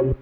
[0.00, 0.14] Hello,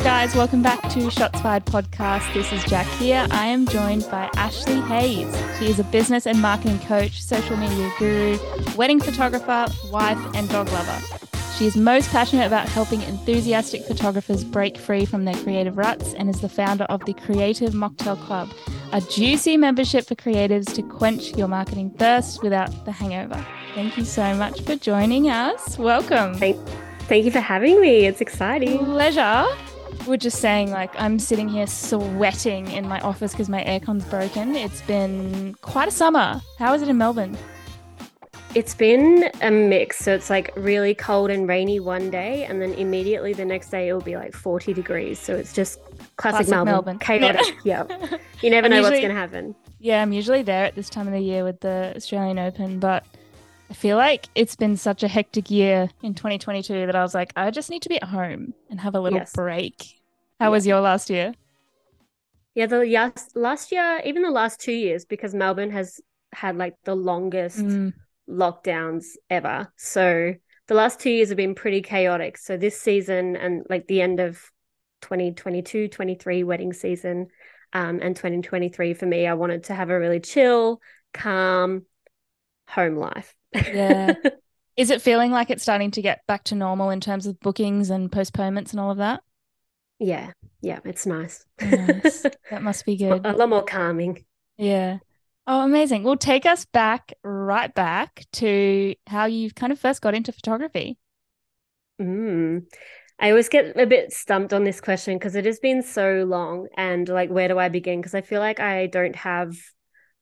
[0.00, 0.34] guys.
[0.34, 2.34] Welcome back to Shots Fired podcast.
[2.34, 3.26] This is Jac here.
[3.30, 5.58] I am joined by Ashleigh Haase.
[5.58, 8.38] She is a business and marketing coach, social media guru,
[8.76, 11.27] wedding photographer, wife, and dog lover.
[11.58, 16.30] She is most passionate about helping enthusiastic photographers break free from their creative ruts and
[16.30, 18.48] is the founder of the Creative Mocktail Club,
[18.92, 23.44] a juicy membership for creatives to quench your marketing thirst without the hangover.
[23.74, 25.76] Thank you so much for joining us.
[25.76, 26.34] Welcome.
[26.34, 26.64] Thank,
[27.08, 28.06] thank you for having me.
[28.06, 28.78] It's exciting.
[28.78, 29.44] Pleasure.
[30.06, 34.54] We're just saying, like, I'm sitting here sweating in my office because my aircon's broken.
[34.54, 36.40] It's been quite a summer.
[36.60, 37.36] How is it in Melbourne?
[38.54, 39.98] It's been a mix.
[39.98, 43.88] So it's like really cold and rainy one day, and then immediately the next day
[43.88, 45.18] it'll be like 40 degrees.
[45.18, 45.80] So it's just
[46.16, 46.72] classic, Classic Melbourne.
[46.72, 46.98] Melbourne.
[46.98, 47.56] Chaotic.
[47.64, 47.84] yeah.
[48.40, 49.54] You never I'm know what's going to happen.
[49.78, 53.04] Yeah, I'm usually there at this time of the year with the Australian Open, but
[53.70, 57.32] I feel like it's been such a hectic year in 2022 that I was like,
[57.36, 59.32] I just need to be at home and have a little Yes.
[59.34, 60.00] break.
[60.40, 61.34] How was your last year?
[62.54, 62.66] Yeah.
[62.66, 66.00] The last, last year, even the last two years, because Melbourne has
[66.32, 67.92] had like the longest Mm,
[68.28, 69.72] lockdowns ever.
[69.76, 70.34] So
[70.66, 72.36] the last two years have been pretty chaotic.
[72.36, 74.40] So this season and like the end of
[75.02, 77.28] 2022, 23 wedding season
[77.72, 80.80] um, and 2023 for me, I wanted to have a really chill,
[81.14, 81.86] calm
[82.68, 83.34] home life.
[83.54, 84.14] Yeah.
[84.76, 87.90] Is it feeling like it's starting to get back to normal in terms of bookings
[87.90, 89.22] and postponements and all of that?
[89.98, 90.32] yeah.
[90.60, 90.80] Yeah.
[90.84, 91.44] It's nice.
[91.60, 92.24] Nice.
[92.50, 93.26] That must be good.
[93.26, 94.24] a lot more calming.
[94.56, 94.98] Yeah.
[95.50, 96.02] Oh, amazing.
[96.02, 100.98] Well, take us back, right back to how you kind of first got into photography.
[101.98, 102.64] Mm.
[103.18, 106.68] I always get a bit stumped on this question because it has been so long
[106.76, 107.98] and like where do I begin?
[108.00, 109.56] Because I feel like I don't have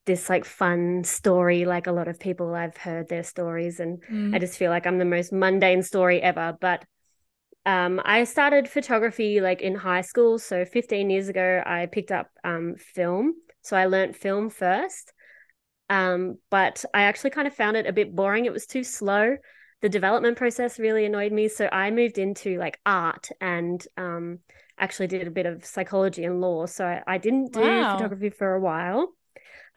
[0.07, 4.33] this like fun story like a lot of people I've heard their stories and Mm.
[4.33, 6.57] I just feel like I'm the most mundane story ever.
[6.61, 6.85] But
[7.67, 10.39] um, I started photography like in high school.
[10.39, 13.35] So 15 years ago, I picked up um, film.
[13.63, 15.13] So I learnt film first.
[15.89, 18.45] Um, but I actually kind of found it a bit boring.
[18.45, 19.37] It was too slow.
[19.83, 21.49] The development process really annoyed me.
[21.49, 24.41] So I moved into like art and um,
[24.79, 26.67] actually did a bit of psychology and law.
[26.67, 27.87] So I, I didn't do Wow.
[27.87, 29.13] photography for a while.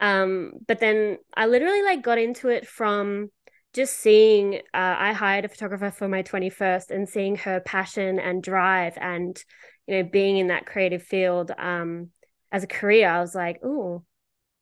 [0.00, 3.30] Um, but then I literally like got into it from
[3.74, 8.42] just seeing uh, I hired a photographer for my 21st and seeing her passion and
[8.42, 9.42] drive and
[9.86, 12.10] you know being in that creative field um
[12.50, 14.02] as a career I was like oh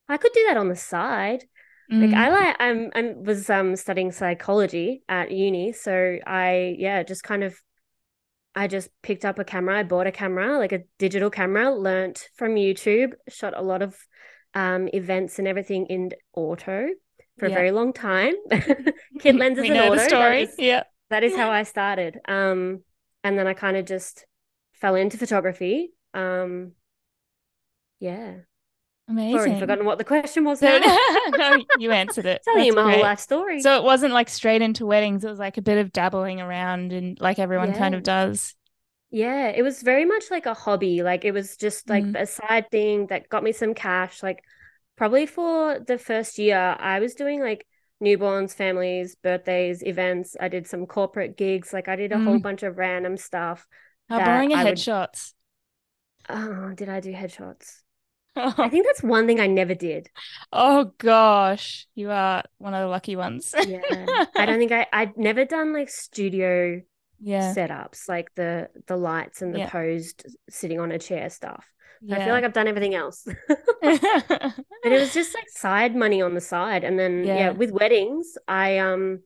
[0.08, 1.44] I could do that on the side
[1.90, 2.14] like Mm.
[2.14, 7.42] I like I'm I was um studying psychology at uni so I yeah just kind
[7.42, 7.56] of
[8.54, 12.28] I just picked up a camera I bought a camera like a digital camera learnt
[12.36, 13.96] from YouTube shot a lot of
[14.54, 16.88] um events and everything in auto
[17.38, 17.52] for Yeah.
[17.54, 18.34] a very long time
[19.20, 20.42] kit lenses we and auto story.
[20.42, 20.82] is- Yeah.
[21.08, 22.18] that is how I started.
[22.28, 22.82] Um,
[23.24, 24.26] and then I kind of just
[24.74, 25.90] fell into photography.
[26.12, 26.72] Um,
[28.00, 28.40] yeah.
[29.08, 29.38] Amazing.
[29.38, 30.78] Already forgotten what the question was now.
[31.36, 32.42] no, you answered it.
[32.44, 32.94] Telling you my great.
[32.96, 33.60] whole life story.
[33.62, 35.24] So it wasn't like straight into weddings.
[35.24, 38.54] It was like a bit of dabbling around and like everyone kind of does.
[39.10, 41.02] yeah, it was very much like a hobby.
[41.02, 42.20] Like it was just like Mm.
[42.20, 44.22] a side thing that got me some cash.
[44.22, 44.44] Like
[44.96, 47.66] probably for the first year, I was doing like
[48.04, 50.36] newborns, families, birthdays, events.
[50.38, 51.72] I did some corporate gigs.
[51.72, 52.42] Like I did a whole Mm.
[52.42, 53.66] bunch of random stuff.
[54.10, 55.32] How boring are I would- headshots?
[56.28, 57.80] Oh, did I do headshots?
[58.36, 60.10] I think that's one thing I never did.
[60.52, 63.54] Oh gosh, you are one of the lucky ones.
[63.60, 63.80] Yeah.
[64.36, 66.80] I don't think I I'd never done like studio
[67.20, 67.52] Yeah.
[67.54, 69.70] setups, like the the lights and the Yeah.
[69.70, 71.66] posed sitting on a chair stuff.
[72.10, 73.26] I feel like I've done everything else.
[74.82, 76.84] But it was just like side money on the side.
[76.84, 77.34] And then yeah.
[77.34, 77.50] Yeah.
[77.50, 79.22] with weddings, I um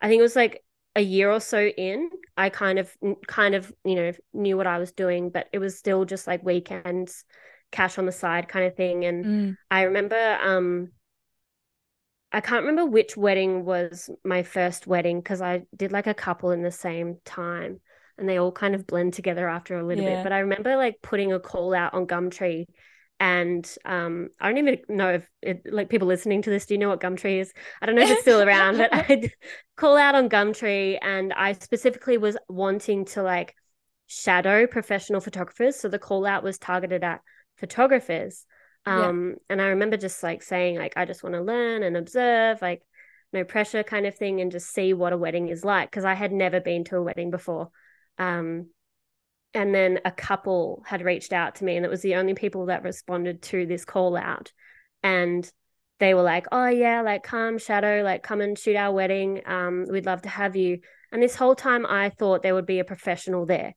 [0.00, 0.64] I think it was like
[0.96, 2.94] a year or so in, I kind of
[3.26, 6.44] kind of, you know, knew what I was doing, but it was still just like
[6.44, 7.24] weekends,
[7.70, 9.04] cash on the side kind of thing.
[9.04, 9.56] And Mm.
[9.70, 10.90] I remember um
[12.32, 16.52] I can't remember which wedding was my first wedding because I did like a couple
[16.52, 17.80] in the same time
[18.16, 20.12] and they all kind of blend together after a little Yeah.
[20.12, 20.22] bit.
[20.22, 22.66] But I remember like putting a call out on Gumtree
[23.18, 26.78] and um I don't even know if it like people listening to this, do you
[26.78, 27.52] know what Gumtree is?
[27.82, 29.32] I don't know if it's still around, but I'd
[29.76, 33.56] call out on Gumtree and I specifically was wanting to like
[34.06, 35.76] shadow professional photographers.
[35.76, 37.22] So the call out was targeted at
[37.60, 38.44] photographers.
[38.86, 39.08] Yeah.
[39.08, 42.60] Um, and I remember just like saying, like, I just want to learn and observe.
[42.60, 42.82] Like,
[43.32, 46.14] no pressure kind of thing and just see what a wedding is like because I
[46.14, 47.70] had never been to a wedding before.
[48.18, 48.70] Um,
[49.54, 52.66] and then a couple had reached out to me and it was the only people
[52.66, 54.52] that responded to this call out
[55.02, 55.50] and
[55.98, 59.86] they were like oh yeah like come shadow like come and shoot our wedding um
[59.90, 60.78] we'd love to have you
[61.10, 63.74] and this whole time i thought there would be a professional there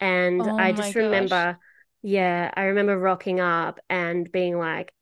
[0.00, 1.56] and Oh i just gosh.
[2.04, 4.92] Yeah i remember rocking up and being like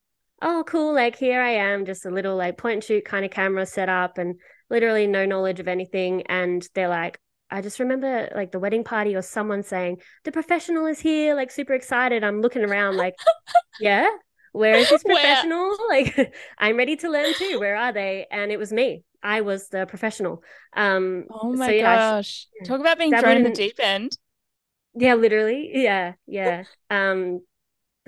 [0.41, 3.31] oh cool like here i am just a little like point and shoot kind of
[3.31, 4.37] camera set up and
[4.71, 7.19] literally no knowledge of anything and they're like
[7.51, 11.51] I just remember like the wedding party or someone saying, the professional is here, like
[11.51, 12.25] super excited.
[12.25, 13.15] I'm looking around like,
[13.79, 14.09] yeah,
[14.53, 15.17] where is this Where?
[15.21, 15.77] professional?
[15.91, 17.59] Like, I'm ready to learn too.
[17.61, 18.27] Where are they?
[18.31, 19.05] And it was me.
[19.23, 20.43] I was the professional.
[20.75, 22.49] Um, Oh so my yeah, gosh.
[22.61, 22.69] yeah.
[22.69, 24.17] Talk about being thrown in the deep end.
[24.95, 25.71] Yeah, literally.
[25.75, 26.65] Yeah, yeah.
[26.91, 27.41] Um,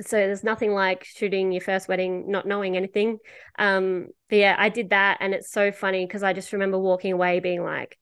[0.01, 3.19] so there's nothing like shooting your first wedding, not knowing anything.
[3.59, 7.13] Um, but yeah, I did that, and it's so funny because I just remember walking
[7.13, 7.99] away being like,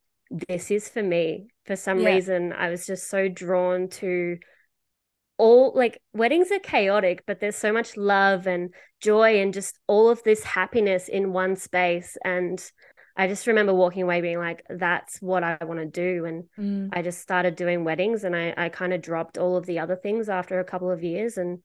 [0.49, 2.05] "This is for me." For some Yeah.
[2.05, 4.39] reason, I was just so drawn to
[5.39, 10.09] all like weddings are chaotic, but there's so much love and joy and just all
[10.09, 12.17] of this happiness in one space.
[12.25, 12.63] And
[13.17, 16.91] I just remember walking away being like, "That's what I want to do." And Mm.
[16.93, 19.97] I just started doing weddings and I, I kind of dropped all of the other
[19.97, 21.61] things after a couple of years and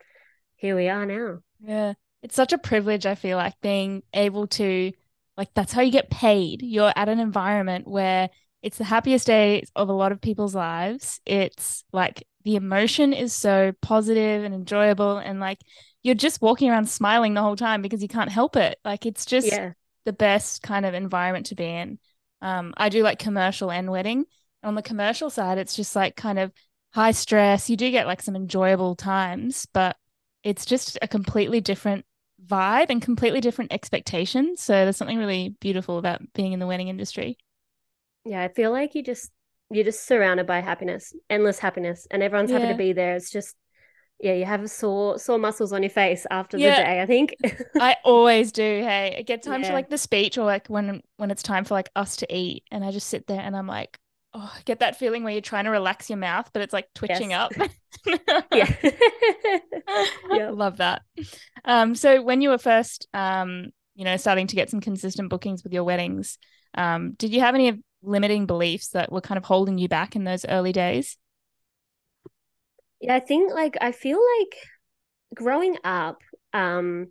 [0.56, 1.40] here we are now.
[1.60, 1.94] Yeah.
[2.24, 4.92] It's such a privilege, I feel like, being able to,
[5.38, 6.62] like, that's how you get paid.
[6.64, 8.30] You're at an environment where
[8.64, 11.22] it's the happiest day of a lot of people's lives.
[11.26, 15.60] It's like the emotion is so positive and enjoyable, and like
[16.04, 18.80] you're just walking around smiling the whole time because you can't help it.
[18.84, 19.74] Like, it's just Yeah.
[20.08, 22.00] The best kind of environment to be in.
[22.42, 24.26] Um, I do like commercial and wedding.
[24.64, 26.54] On the commercial side, it's just like kind of
[26.94, 27.70] high stress.
[27.70, 29.98] You do get like some enjoyable times, but
[30.44, 32.06] it's just a completely different
[32.46, 34.62] vibe and completely different expectations.
[34.62, 37.38] So there's something really beautiful about being in the wedding industry.
[38.24, 38.42] Yeah.
[38.44, 39.30] I feel like you just,
[39.70, 42.72] you're just surrounded by happiness, endless happiness, and everyone's happy Yeah.
[42.72, 43.16] to be there.
[43.18, 43.58] It's just,
[44.20, 46.78] yeah, you have sore, sore muscles on your face after Yeah.
[46.78, 47.36] the day, I think.
[47.80, 48.62] I always do.
[48.64, 49.74] Hey, it gets time Yeah.
[49.74, 52.84] like the speech or like when when it's time for like us to eat, and
[52.84, 53.98] I just sit there and I'm like,
[54.34, 56.88] oh, I get that feeling where you're trying to relax your mouth, but it's like
[56.96, 57.52] twitching Yes.
[57.60, 57.70] up.
[58.54, 58.72] yeah.
[60.32, 61.02] I Love that.
[61.66, 65.64] Um, so when you were first, um, you know, starting to get some consistent bookings
[65.64, 66.38] with your weddings,
[66.76, 70.24] um, did you have any limiting beliefs that were kind of holding you back in
[70.24, 71.18] those early days?
[73.00, 74.58] Yeah, I think like I feel like
[75.36, 76.22] growing up,
[76.54, 77.08] um,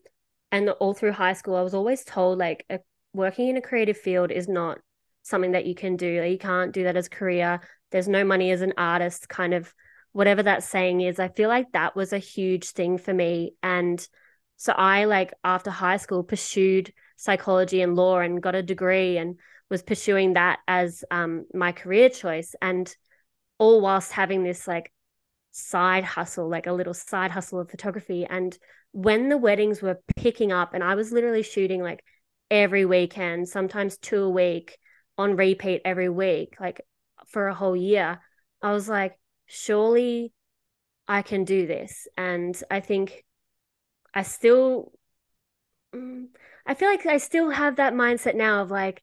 [0.52, 2.80] and all through high school, I was always told like a,
[3.12, 4.78] working in a creative field is not
[5.22, 6.20] something that you can do.
[6.20, 7.60] Like, you can't do that as a career.
[7.90, 9.72] There's no money as an artist, kind of
[10.12, 11.18] whatever that saying is.
[11.20, 13.54] I feel like that was a huge thing for me.
[13.62, 14.06] And
[14.56, 19.38] so I like after high school pursued psychology and law and got a degree and
[19.70, 22.94] was pursuing that as um my career choice and
[23.58, 24.92] all whilst having this like
[25.56, 28.26] side hustle, like a little side hustle of photography.
[28.26, 28.56] And
[28.93, 32.05] when the weddings were picking up, and I was literally shooting like
[32.50, 34.76] every weekend, sometimes two a week
[35.17, 36.82] on repeat every week, like
[37.29, 38.20] for a whole year,
[38.61, 40.32] I was like, surely
[41.08, 42.06] I can do this.
[42.19, 43.25] And I think
[44.12, 44.93] I still,
[45.94, 46.26] mm,
[46.67, 49.03] I feel like I still have that mindset now of like,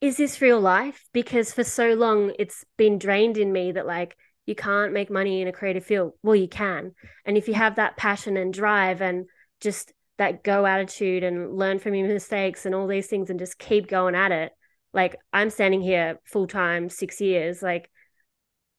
[0.00, 1.04] is this real life?
[1.12, 5.40] Because for so long it's been drained in me that like you can't make money
[5.40, 6.12] in a creative field.
[6.22, 6.92] Well, you can.
[7.24, 9.26] And if you have that passion and drive and
[9.60, 13.58] just that go attitude and learn from your mistakes and all these things and just
[13.58, 14.52] keep going at it,
[14.92, 17.90] like I'm standing here full time, six years, like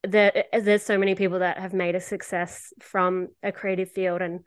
[0.03, 4.21] there, there's so many people that have made a success from a creative field.
[4.21, 4.41] And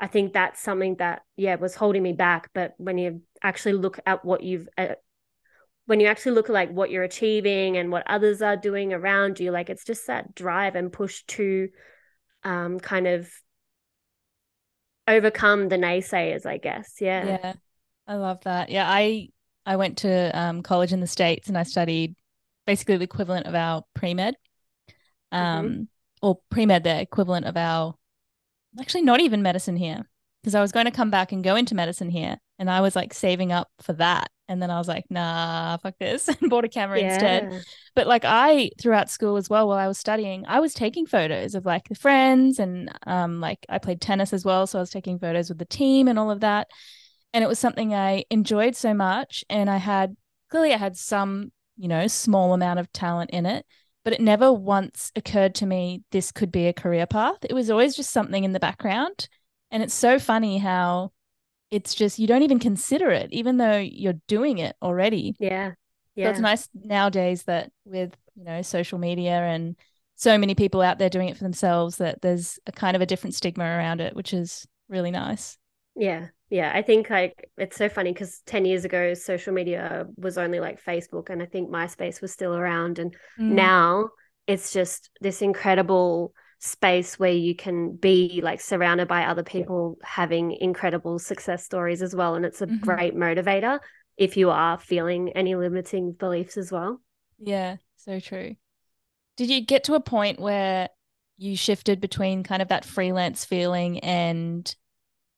[0.00, 2.48] I think that's something that, yeah, was holding me back.
[2.54, 4.94] But when you actually look at what you've, uh,
[5.86, 9.40] when you actually look at like what you're achieving and what others are doing around
[9.40, 11.68] you, like it's just that drive and push to
[12.44, 13.30] um, kind of
[15.08, 16.94] overcome the naysayers, I guess.
[17.00, 17.26] Yeah.
[17.26, 17.52] Yeah,
[18.06, 18.70] I love that.
[18.70, 19.28] Yeah, I
[19.66, 22.16] I went to um, college in the States and I studied
[22.66, 24.34] basically the equivalent of our pre-med.
[25.30, 25.88] Um,
[26.20, 27.94] or pre-med, the equivalent of our
[28.80, 30.08] actually not even medicine here.
[30.42, 32.38] Because I was going to come back and go into medicine here.
[32.58, 34.31] And I was like saving up for that.
[34.48, 37.46] And then I was like, nah, fuck this, and bought a camera instead.
[37.94, 41.54] But like I throughout school as well, while I was studying, I was taking photos
[41.54, 44.66] of like the friends and um like I played tennis as well.
[44.66, 46.68] So I was taking photos with the team and all of that.
[47.32, 49.44] And it was something I enjoyed so much.
[49.48, 50.16] And I had
[50.50, 53.64] clearly I had some, you know, small amount of talent in it,
[54.04, 57.38] but it never once occurred to me this could be a career path.
[57.42, 59.28] It was always just something in the background.
[59.70, 61.12] And it's so funny how
[61.72, 65.34] it's just you don't even consider it, even though you're doing it already.
[65.40, 65.72] Yeah.
[66.14, 66.26] Yeah.
[66.26, 69.74] So it's nice nowadays that with, you know, social media and
[70.14, 73.06] so many people out there doing it for themselves that there's a kind of a
[73.06, 75.56] different stigma around it, which is really nice.
[75.96, 76.28] Yeah.
[76.50, 76.70] Yeah.
[76.74, 80.84] I think like it's so funny because 10 years ago, social media was only like
[80.84, 82.98] Facebook and I think MySpace was still around.
[82.98, 83.52] And mm.
[83.52, 84.10] now
[84.46, 90.52] it's just this incredible space where you can be like surrounded by other people having
[90.52, 92.36] incredible success stories as well.
[92.36, 92.76] And it's a mm-hmm.
[92.76, 93.80] great motivator
[94.16, 97.00] if you are feeling any limiting beliefs as well.
[97.40, 98.54] Yeah, so true.
[99.36, 100.88] Did you get to a point where
[101.36, 104.72] you shifted between kind of that freelance feeling and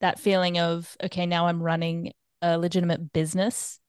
[0.03, 2.13] that feeling of, okay, now I'm running
[2.43, 3.81] a legitimate business?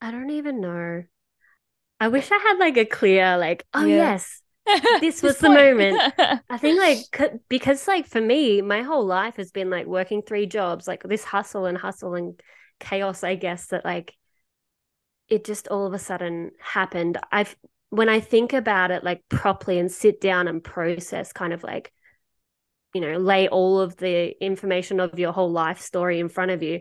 [0.00, 1.02] I don't even know.
[1.98, 4.12] I wish I had like a clear, like, oh, yeah.
[4.12, 4.40] yes,
[5.00, 6.00] this was the moment.
[6.50, 10.46] I think like because like for me, my whole life has been like working three
[10.46, 12.40] jobs, like this hustle and hustle and
[12.78, 14.14] chaos, I guess, that like
[15.28, 17.18] it just all of a sudden happened.
[17.32, 17.56] I've
[17.90, 21.92] when I think about it like properly and sit down and process kind of like
[22.94, 26.62] you know lay all of the information of your whole life story in front of
[26.62, 26.80] you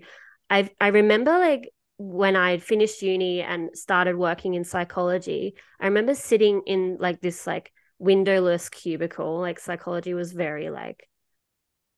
[0.50, 5.86] i i remember like when i had finished uni and started working in psychology i
[5.86, 11.08] remember sitting in like this like windowless cubicle like psychology was very like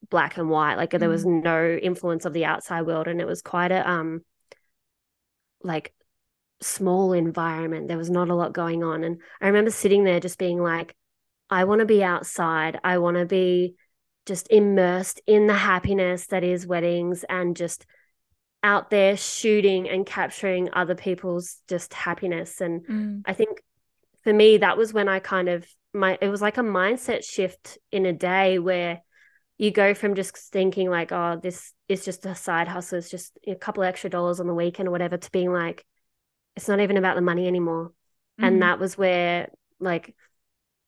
[0.10, 1.00] black and white like mm.
[1.00, 1.44] there was mm.
[1.44, 4.22] no influence of the outside world and it was quite a um
[5.64, 5.94] like
[6.62, 7.88] small environment.
[7.88, 9.04] There was not a lot going on.
[9.04, 10.96] And I remember sitting there just being like,
[11.50, 12.80] I want to be outside.
[12.84, 13.76] I want to be
[14.26, 17.86] just immersed in the happiness that is weddings and just
[18.64, 22.62] out there shooting and capturing other people's just happiness.
[22.62, 23.22] And mm.
[23.26, 23.62] I think
[24.24, 27.78] for me, that was when I kind of my it was like a mindset shift
[27.92, 29.02] in a day where
[29.58, 33.38] you go from just thinking like, oh, this is just a side hustle, it's just
[33.48, 35.86] a couple extra dollars on the weekend or whatever, to being like,
[36.56, 37.88] it's not even about the money anymore.
[37.88, 38.46] Mm-hmm.
[38.46, 39.50] And that was where
[39.80, 40.16] like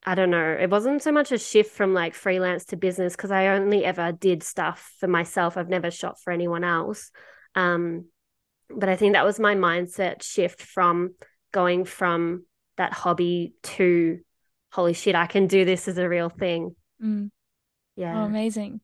[0.06, 3.32] I don't know, it wasn't so much a shift from like freelance to business because
[3.32, 5.56] I only ever did stuff for myself.
[5.56, 7.10] I've never shot for anyone else.
[7.56, 8.06] Um,
[8.70, 11.16] but I think that was my mindset shift from
[11.52, 12.46] going from
[12.78, 14.20] that hobby to
[14.74, 16.76] holy shit, I can do this as a real thing.
[17.02, 17.30] Mm.
[17.96, 18.22] Yeah.
[18.22, 18.82] Oh, amazing.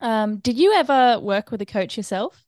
[0.00, 2.44] Um, did you ever work with a coach yourself?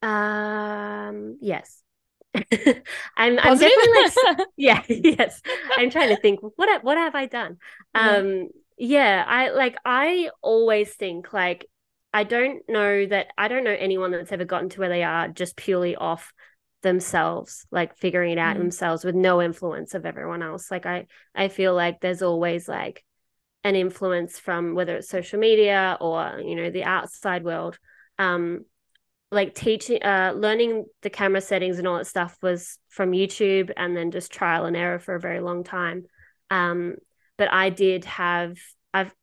[0.00, 1.82] Um, yes.
[2.34, 5.42] I'm, I'm definitely like, yeah, yes.
[5.76, 7.56] I'm trying to think what what have I done?
[7.94, 11.66] Um, yeah, I like I always think like
[12.12, 15.28] I don't know that I don't know anyone that's ever gotten to where they are
[15.28, 16.32] just purely off
[16.82, 18.60] themselves, like figuring it out mm.
[18.60, 20.70] themselves with no influence of everyone else.
[20.70, 23.04] Like I I feel like there's always like
[23.64, 27.78] an influence from whether it's social media or you know the outside world.
[28.18, 28.64] Um,
[29.30, 33.94] like teaching uh learning the camera settings and all that stuff was from YouTube and
[33.94, 36.04] then just trial and error for a very long time.
[36.50, 36.94] Um
[37.36, 38.56] but I did have
[38.94, 39.14] I've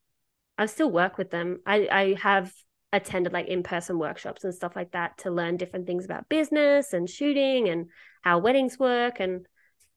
[0.60, 1.60] I still work with them.
[1.65, 2.54] I I have
[2.96, 7.10] attended like in-person workshops and stuff like that to learn different things about business and
[7.10, 7.88] shooting and
[8.22, 9.46] how weddings work and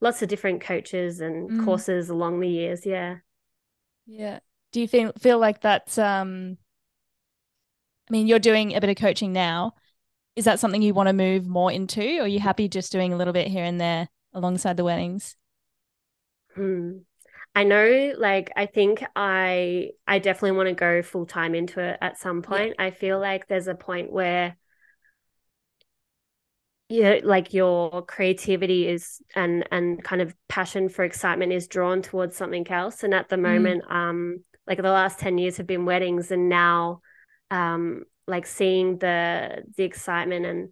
[0.00, 1.64] lots of different coaches and mm.
[1.64, 3.16] courses along the years, yeah.
[4.06, 4.40] Yeah.
[4.72, 6.58] Do you feel feel like that's um
[8.08, 9.74] I mean, you're doing a bit of coaching now
[10.38, 13.12] is that something you want to move more into or are you happy just doing
[13.12, 15.34] a little bit here and there alongside the weddings
[16.54, 16.98] hmm.
[17.54, 21.98] I know like i think i i definitely want to go full time into it
[22.00, 22.86] at some point yeah.
[22.86, 24.56] i feel like there's a point where
[26.88, 32.36] yeah like your creativity is and and kind of passion for excitement is drawn towards
[32.36, 33.42] something else and at the mm.
[33.42, 33.92] moment mm.
[33.92, 37.00] um like the last 10 years have been weddings and now
[37.50, 40.68] um like seeing the the excitement and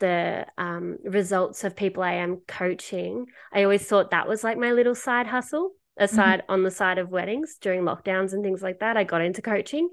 [0.00, 4.72] the um, results of people I am coaching, I always thought that was like my
[4.72, 6.52] little side hustle aside mm-hmm.
[6.52, 8.96] on the side of weddings during lockdowns and things like that.
[8.96, 9.88] I got into coaching.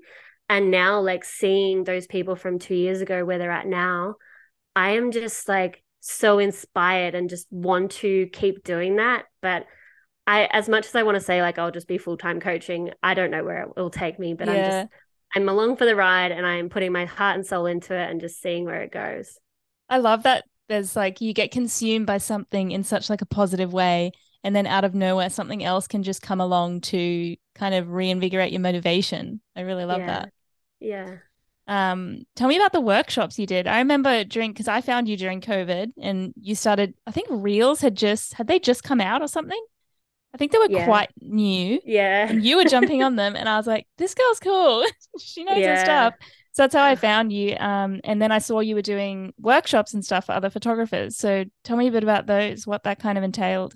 [0.49, 4.15] And now, like seeing those people from two years ago where they're at now,
[4.75, 9.25] I am just like so inspired and just want to keep doing that.
[9.41, 9.65] But
[10.25, 12.91] I, as much as I want to say, like, I'll just be full time coaching,
[13.03, 14.53] I don't know where it will take me, but yeah.
[14.53, 14.93] I'm just
[15.35, 18.21] I'm along for the ride and I'm putting my heart and soul into it and
[18.21, 19.37] just seeing where it goes.
[19.89, 23.73] I love that there's like you get consumed by something in such like a positive
[23.73, 24.11] way
[24.47, 28.53] and then out of nowhere something else can just come along to kind of reinvigorate
[28.53, 29.41] your motivation.
[29.57, 30.05] I really love yeah.
[30.05, 30.33] that.
[30.79, 31.15] Yeah.
[31.67, 33.67] Um, tell me about the workshops you did.
[33.67, 36.93] I remember during because I found you during COVID and you started.
[37.05, 39.61] I think Reels had just had they just come out or something.
[40.33, 40.85] I think they were Yeah.
[40.85, 41.81] quite new.
[41.83, 42.29] Yeah.
[42.29, 44.85] And you were jumping on them, and I was like, "This girl's cool.
[45.19, 46.13] she knows her stuff."
[46.53, 47.57] So that's how I found you.
[47.57, 51.17] Um, and then I saw you were doing workshops and stuff for other photographers.
[51.17, 53.75] So tell me a bit about those, what that kind of entailed.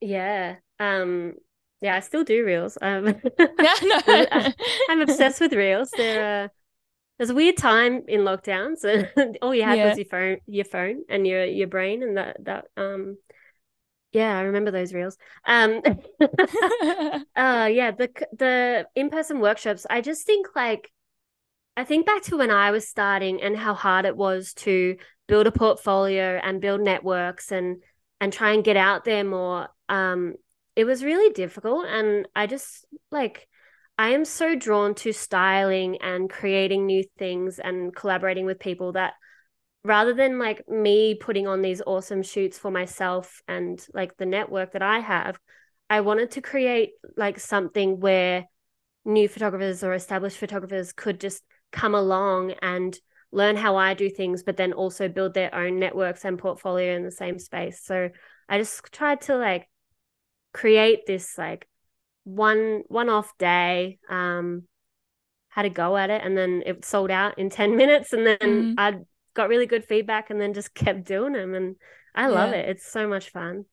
[0.00, 0.56] Yeah.
[0.78, 1.34] Um,
[1.80, 2.78] yeah, I still do reels.
[2.80, 3.14] Um,
[3.58, 4.00] Yeah, no.
[4.88, 5.94] I'm obsessed with reels.
[5.94, 6.48] They're uh,
[7.18, 9.04] there's a weird time in lockdown, so
[9.42, 9.82] all you had Yeah.
[9.82, 13.18] was your phone, your phone, and your your brain, and that that um,
[14.12, 15.18] yeah, I remember those reels.
[15.46, 15.82] Um,
[17.36, 19.86] uh, yeah, the the in person workshops.
[19.90, 20.90] I just think like,
[21.76, 24.96] I think back to when I was starting and how hard it was to
[25.28, 27.82] build a portfolio and build networks and
[28.20, 29.68] and try and get out there more.
[29.88, 30.34] Um,
[30.76, 33.46] it was really difficult, and I just like.
[33.98, 39.12] I am so drawn to styling and creating new things and collaborating with people that
[39.84, 44.72] rather than like me putting on these awesome shoots for myself and like the network
[44.72, 45.38] that I have,
[45.88, 48.46] I wanted to create like something where
[49.04, 52.96] new photographers or established photographers could just come along and
[53.32, 57.04] learn how I do things, but then also build their own networks and portfolio in
[57.04, 57.80] the same space.
[57.84, 58.10] So
[58.48, 59.68] I just tried to like
[60.52, 61.68] create this like
[62.24, 64.64] one one off day um
[65.50, 68.38] had a go at it and then it sold out in 10 minutes and then
[68.40, 68.74] Mhm.
[68.78, 68.98] I
[69.34, 71.76] got really good feedback and then just kept doing them and
[72.14, 72.56] I love Yeah.
[72.58, 73.64] it it's so much fun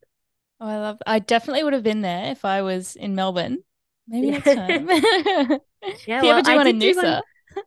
[0.59, 0.97] Oh, I love.
[1.05, 3.59] I definitely would have been there if I was in Melbourne.
[4.07, 4.39] Maybe Yeah.
[4.39, 4.87] next time.
[6.05, 7.21] Yeah, if you well, ever do I one in did do one- Noosa,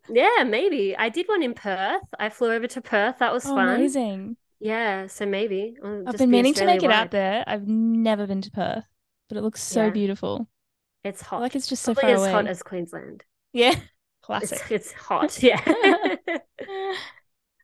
[0.09, 3.55] yeah maybe I did one in Perth I flew over to Perth that was oh,
[3.55, 4.37] fun amazing.
[4.61, 7.45] yeah so maybe I'll I've been be meaning to make it out there.
[7.47, 8.85] I've never been to Perth,
[9.29, 9.91] but it looks so Yeah.
[9.91, 10.49] beautiful.
[11.05, 12.31] it's hot like it's just so Probably far as away.
[12.31, 13.71] hot as Queensland Yeah,
[14.41, 14.63] it's, classic.
[14.71, 15.61] it's hot yeah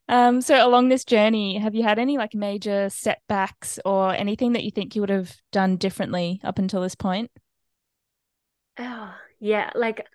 [0.08, 4.62] Um, so along this journey, have you had any like major setbacks or anything that
[4.62, 7.30] you think you would have done differently up until this point?
[8.78, 10.06] oh yeah like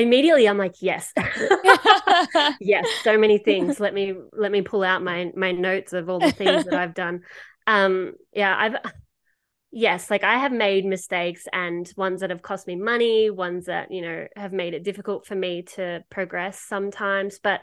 [0.00, 1.12] immediately I'm like yes.
[2.60, 3.80] Yes so many things.
[3.80, 6.94] Let me let me pull out my my notes of all the things that i've
[6.94, 7.22] done.
[7.66, 8.92] Um yeah i've
[9.72, 13.92] yes like i have made mistakes and ones that have cost me money ones that
[13.92, 17.38] you know have made it difficult for me to progress sometimes.
[17.42, 17.60] But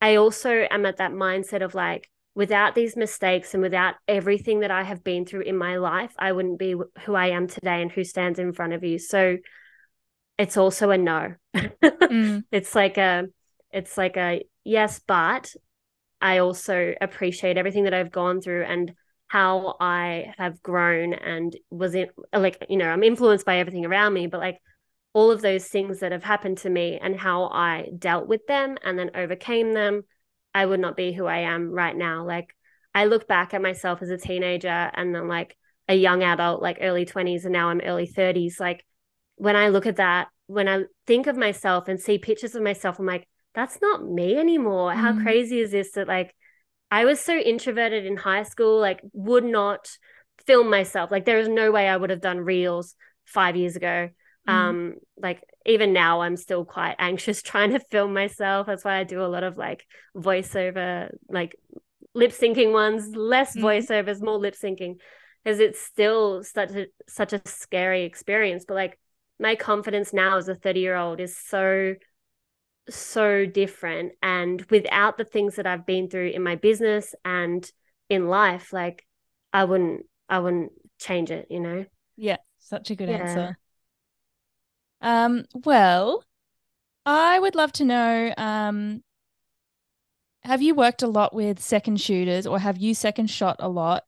[0.00, 4.70] i also am at that mindset of like without these mistakes and without everything that
[4.70, 7.90] i have been through in my life i wouldn't be who i am today and
[7.90, 8.98] who stands in front of you.
[8.98, 9.38] So
[10.38, 11.34] it's also a no.
[11.54, 13.26] Mm, it's like a
[13.70, 15.52] it's like a yes but
[16.20, 18.92] i also appreciate everything that i've gone through and
[19.26, 24.14] how i have grown and was in like you know i'm influenced by everything around
[24.14, 24.58] me but like
[25.12, 28.78] all of those things that have happened to me and how i dealt with them
[28.82, 30.02] and then overcame them
[30.54, 32.24] i would not be who i am right now.
[32.26, 32.54] Like
[32.94, 35.56] i look back at myself as a teenager and then like
[35.88, 38.84] a young adult like early 20s and now i'm early 30s like
[39.38, 42.98] when I look at that, when I think of myself and see pictures of myself,
[42.98, 44.92] I'm like, that's not me anymore.
[44.92, 45.22] How Mhm.
[45.22, 46.34] crazy is this that like
[46.90, 49.88] I was so introverted in high school, like would not
[50.46, 51.10] film myself.
[51.10, 54.10] Like there is no way I would have done reels five years ago.
[54.48, 54.52] Mm.
[54.52, 58.66] Um, like even now I'm still quite anxious trying to film myself.
[58.66, 61.54] That's why I do a lot of like voiceover, like
[62.14, 63.62] lip syncing ones, less Mhm.
[63.62, 64.98] voiceovers, more lip syncing.
[65.44, 68.64] Because it's still such a such a scary experience.
[68.66, 68.98] But like
[69.40, 71.94] my confidence now as a 30 year old is so
[72.90, 77.70] so different and without the things that I've been through in my business and
[78.08, 79.06] in life like
[79.52, 81.84] I wouldn't I wouldn't change it you know
[82.16, 83.08] yeah, such a good Yeah.
[83.08, 83.58] answer.
[85.00, 86.24] Um, well,
[87.06, 89.02] I would love to know, um,
[90.42, 94.04] have you worked a lot with second shooters or have you second shot a lot?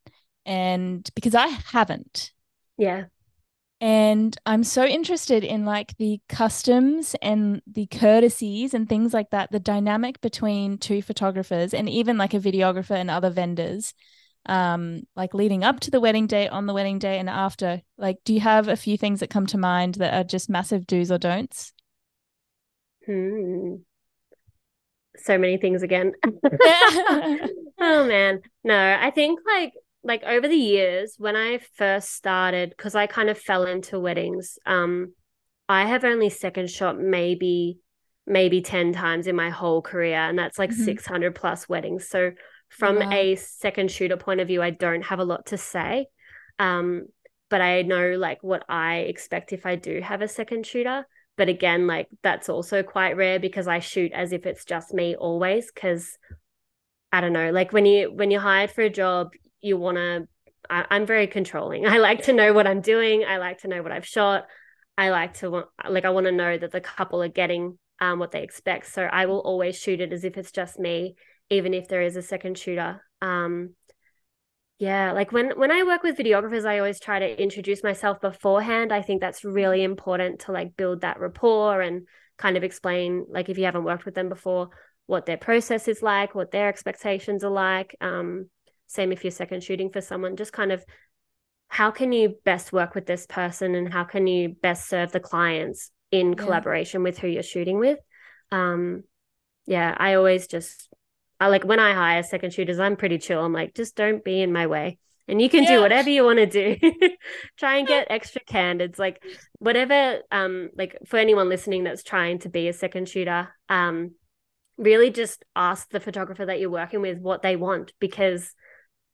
[0.46, 2.32] And because I haven't.
[2.76, 3.04] yeah
[3.80, 9.50] And I'm so interested in like the customs and the courtesies and things like that,
[9.50, 13.94] the dynamic between two photographers and even like a videographer and other vendors,
[14.44, 17.80] um, like leading up to the wedding day, on the wedding day, and after.
[17.96, 20.86] Like, do you have a few things that come to mind that are just massive
[20.86, 21.72] do's or don'ts?
[23.06, 23.74] hmm.
[25.16, 31.36] so many things again oh man no I think like like over the years when
[31.36, 35.12] I first started because I kind of fell into weddings um
[35.68, 37.78] I have only second shot maybe
[38.26, 40.84] maybe 10 times in my whole career and that's like Mhm.
[40.84, 42.32] 600 plus weddings so
[42.68, 43.10] from Wow.
[43.12, 46.06] a second shooter point of view I don't have a lot to say
[46.58, 47.06] um
[47.48, 51.48] but I know like what I expect if I do have a second shooter but
[51.48, 55.70] again like that's also quite rare because I shoot as if it's just me always
[55.72, 56.16] because
[57.12, 59.30] I don't know like when you when you're hired for a job
[59.60, 60.28] you want to
[60.68, 61.86] I'm very controlling.
[61.86, 63.24] I like to know what I'm doing.
[63.26, 64.46] I like to know what I've shot.
[64.96, 68.18] I like to want like I want to know that the couple are getting um,
[68.18, 68.86] what they expect.
[68.92, 71.16] So I will always shoot it as if it's just me,
[71.48, 73.02] even if there is a second shooter.
[73.22, 73.74] Um,
[74.78, 78.92] yeah, like when when I work with videographers, I always try to introduce myself beforehand.
[78.92, 82.06] I think that's really important to like build that rapport and
[82.38, 84.70] kind of explain like if you haven't worked with them before,
[85.06, 87.94] what their process is like, what their expectations are like.
[88.00, 88.48] Um,
[88.90, 90.84] same if you're second shooting for someone, just kind of
[91.68, 95.20] how can you best work with this person and how can you best serve the
[95.20, 96.34] clients in yeah.
[96.34, 98.00] collaboration with who you're shooting with.
[98.50, 99.04] Um,
[99.66, 100.88] yeah, I always just
[101.38, 103.44] I like when I hire second shooters, I'm pretty chill.
[103.44, 104.98] I'm like, just don't be in my way.
[105.28, 105.76] And you can yeah.
[105.76, 106.76] do whatever you want to do.
[107.56, 108.98] Try and get extra candidates.
[108.98, 109.22] Like
[109.60, 114.10] whatever, um, like for anyone listening that's trying to be a second shooter, um,
[114.76, 118.52] really just ask the photographer that you're working with what they want because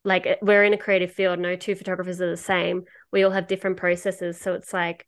[0.06, 2.84] like we're in a creative field, no two photographers are the same.
[3.10, 4.40] We all have different processes.
[4.40, 5.04] So it's like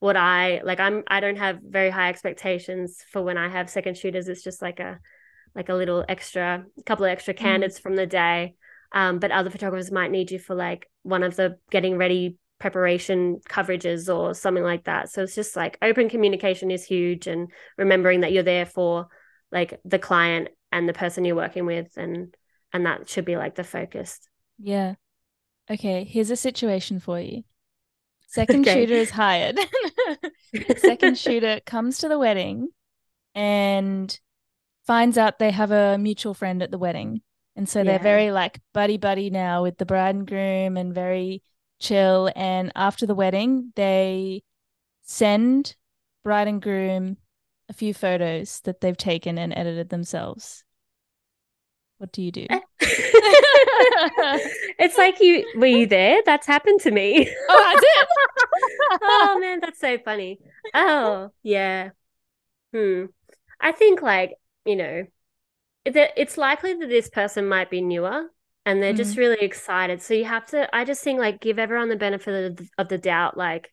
[0.00, 3.98] what I like I'm I don't have very high expectations for when I have second
[3.98, 4.26] shooters.
[4.26, 5.00] It's just like a
[5.54, 7.36] like a little extra couple of extra mm.
[7.36, 7.82] candidates mm.
[7.82, 8.54] from the day.
[8.92, 13.40] Um, but other photographers might need you for like one of the getting ready preparation
[13.50, 15.10] coverages or something like that.
[15.10, 19.08] So it's just like open communication is huge and remembering that you're there for
[19.52, 22.34] like the client and the person you're working with and
[22.72, 24.20] and that should be like the focus.
[24.58, 24.94] Yeah.
[25.70, 27.44] Okay, here's a situation for you.
[28.26, 28.74] Second okay.
[28.74, 29.58] shooter is hired.
[30.78, 32.68] Second shooter comes to the wedding
[33.34, 34.18] and
[34.86, 37.22] finds out they have a mutual friend at the wedding.
[37.56, 41.42] And so they're very like buddy buddy now with the bride and groom and very
[41.80, 42.30] chill.
[42.36, 44.42] And after the wedding, they
[45.02, 45.74] send
[46.22, 47.16] bride and groom
[47.68, 50.64] a few photos that they've taken and edited themselves.
[51.98, 52.46] What do you do?
[54.78, 56.22] it's like you were you there?
[56.24, 57.28] That's happened to me.
[57.48, 58.06] Oh, I did.
[59.02, 60.38] oh man, that's so funny.
[60.74, 61.90] Oh, yeah.
[62.72, 63.06] Hmm.
[63.60, 64.34] I think like,
[64.64, 65.04] you know,
[65.84, 68.26] that it's likely that this person might be newer
[68.64, 68.98] and they're mm.
[68.98, 70.00] just really excited.
[70.00, 72.88] So you have to I just think like give everyone the benefit of the, of
[72.88, 73.72] the doubt like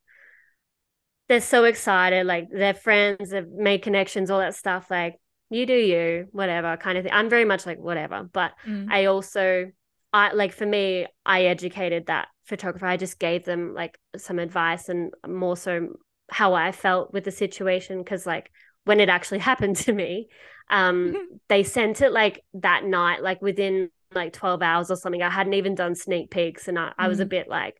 [1.27, 5.73] they're so excited like their friends have made connections all that stuff like you do
[5.73, 7.13] you, whatever kind of thing.
[7.13, 8.87] I'm very much like whatever, but mm.
[8.89, 9.71] I also
[10.13, 12.85] I like for me, I educated that photographer.
[12.85, 15.97] I just gave them like some advice and more so
[16.29, 18.49] how I felt with the situation because like
[18.85, 20.29] when it actually happened to me,
[20.69, 25.21] um, they sent it like that night, like within like 12 hours or something.
[25.21, 27.29] I hadn't even done sneak peeks and I, I was a mm.
[27.29, 27.75] bit like,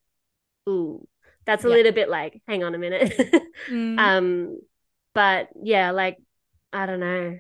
[0.68, 1.08] ooh,
[1.46, 1.76] that's a yeah.
[1.76, 3.14] little bit like, hang on a minute.
[3.70, 3.98] mm.
[3.98, 4.60] Um,
[5.14, 6.18] but yeah, like
[6.74, 7.40] I don't know.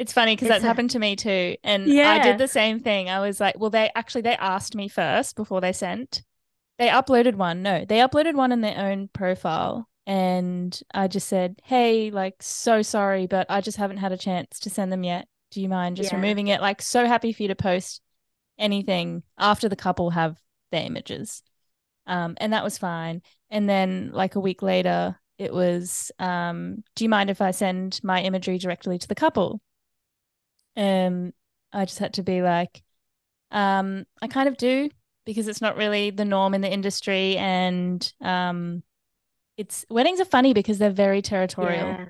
[0.00, 0.66] It's funny because that a...
[0.66, 1.56] happened to me too.
[1.62, 2.12] And yeah.
[2.12, 3.10] I did the same thing.
[3.10, 6.22] I was like, well, they actually they asked me first before they sent.
[6.78, 7.60] They uploaded one.
[7.60, 9.86] No, they uploaded one in their own profile.
[10.06, 14.58] And I just said, Hey, like so sorry, but I just haven't had a chance
[14.60, 15.28] to send them yet.
[15.50, 16.16] Do you mind just yeah.
[16.16, 16.62] removing it?
[16.62, 18.00] Like so happy for you to post
[18.58, 20.38] anything after the couple have
[20.72, 21.42] their images.
[22.06, 23.20] Um, and that was fine.
[23.50, 28.00] And then like a week later, it was, um, do you mind if I send
[28.02, 29.60] my imagery directly to the couple?
[30.76, 31.32] Um
[31.72, 32.82] I just had to be like
[33.50, 34.90] um I kind of do
[35.26, 38.82] because it's not really the norm in the industry and um
[39.56, 42.00] it's weddings are funny because they're very territorial.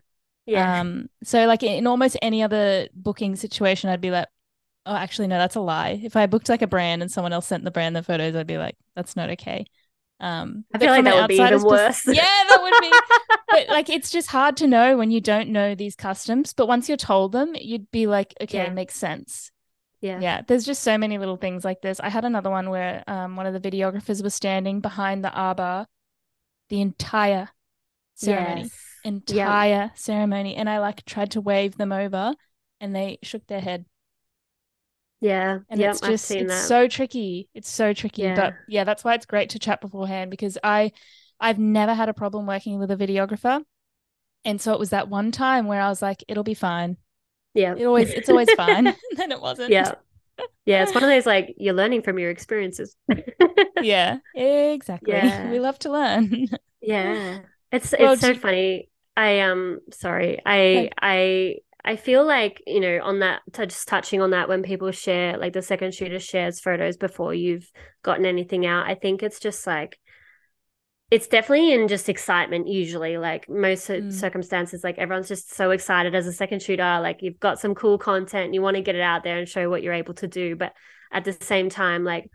[0.46, 0.80] Yeah.
[0.80, 0.80] yeah.
[0.80, 4.28] Um so like in almost any other booking situation I'd be like
[4.86, 6.00] oh actually no that's a lie.
[6.02, 8.46] If I booked like a brand and someone else sent the brand the photos I'd
[8.46, 9.66] be like that's not okay.
[10.20, 12.06] Um, I feel like that would be even worse.
[12.06, 12.90] yeah, that would be.
[13.48, 16.52] but like, it's just hard to know when you don't know these customs.
[16.52, 18.64] But once you're told them, you'd be like, okay, yeah.
[18.64, 19.50] it makes sense.
[20.00, 20.20] Yeah.
[20.20, 20.42] Yeah.
[20.46, 22.00] There's just so many little things like this.
[22.00, 25.86] I had another one where um, one of the videographers was standing behind the arbor
[26.70, 27.50] the entire
[28.14, 28.62] ceremony.
[28.62, 28.78] Yes.
[29.04, 29.88] Entire yeah.
[29.94, 30.56] ceremony.
[30.56, 32.34] And I like tried to wave them over
[32.80, 33.84] and they shook their head.
[35.20, 35.58] Yeah.
[35.68, 36.66] And yep, it's just it's that.
[36.66, 37.48] so tricky.
[37.54, 38.22] It's so tricky.
[38.22, 38.34] Yeah.
[38.34, 40.92] But yeah, that's why it's great to chat beforehand because I
[41.38, 43.62] I've never had a problem working with a videographer.
[44.44, 46.96] And so it was that one time where I was like, it'll be fine.
[47.54, 47.74] Yeah.
[47.76, 48.86] It always it's always fine.
[48.86, 49.70] and then it wasn't.
[49.70, 49.92] Yeah.
[50.64, 50.84] Yeah.
[50.84, 52.96] It's one of those like you're learning from your experiences.
[53.82, 54.18] yeah.
[54.34, 55.12] Exactly.
[55.12, 55.50] Yeah.
[55.50, 56.46] We love to learn.
[56.80, 57.40] yeah.
[57.70, 58.34] It's well, it's so you...
[58.34, 58.88] funny.
[59.16, 60.40] I um sorry.
[60.46, 64.90] I I I feel like, you know, on that, just touching on that, when people
[64.90, 67.70] share, like the second shooter shares photos before you've
[68.02, 69.98] gotten anything out, I think it's just like,
[71.10, 73.18] it's definitely in just excitement, usually.
[73.18, 74.12] Like most mm.
[74.12, 77.00] circumstances, like everyone's just so excited as a second shooter.
[77.00, 79.68] Like you've got some cool content, you want to get it out there and show
[79.68, 80.56] what you're able to do.
[80.56, 80.74] But
[81.10, 82.30] at the same time, like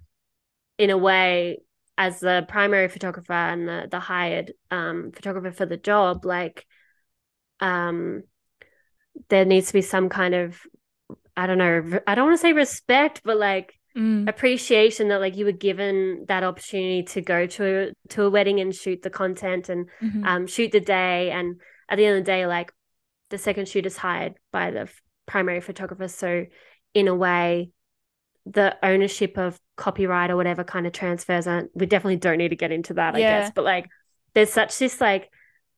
[0.78, 1.60] in a way
[1.98, 6.66] as the primary photographer and the, the hired um, photographer for the job like
[7.62, 8.24] um
[9.30, 10.60] there needs to be some kind of
[11.38, 14.28] i don't know i don't want to say respect but like Mm.
[14.28, 18.60] appreciation that like you were given that opportunity to go to a, to a wedding
[18.60, 20.26] and shoot the content and Mhm.
[20.26, 22.74] um, shoot the day and at the end of the day like
[23.30, 26.46] the second shoot is hired by the f- primary photographer so
[26.94, 27.70] in a way
[28.46, 32.58] the ownership of copyright or whatever kind of transfers and we definitely don't need to
[32.58, 33.88] get into that i guess but like
[34.34, 35.30] there's such this like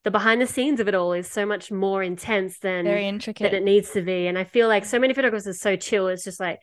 [0.08, 3.52] the behind the scenes of it all is so much more intense than Very intricate
[3.52, 6.08] than it needs to be and i feel like so many photographers are so chill
[6.08, 6.60] it's just like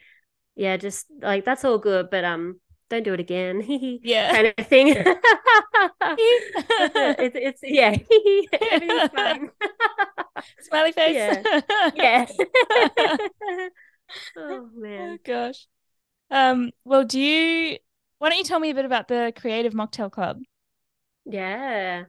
[0.57, 3.62] yeah just like that's all good but um don't do it again
[4.02, 4.33] yeah.
[4.33, 4.88] kind of thing
[6.09, 7.94] it's, it's yeah
[8.72, 9.50] everything's fine
[10.61, 11.14] Smiley face.
[11.14, 11.61] Yeah.
[11.94, 12.26] yeah
[14.37, 15.66] oh Oh gosh.
[16.30, 17.78] Um, well, do you
[18.18, 20.40] why don't you tell me a bit about the Creative Mocktail Club?
[21.26, 22.04] yeah